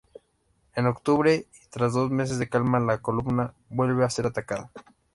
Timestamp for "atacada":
4.25-4.71